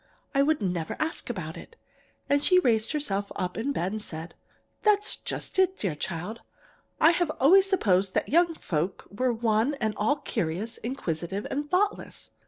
[0.33, 1.75] I would never ask about it.
[2.27, 4.33] And she raised herself up in bed, and said:
[4.81, 6.41] "'That's just it, dear child.
[6.99, 12.31] I have always supposed that young folks were one and all curious, inquisitive, and thoughtless.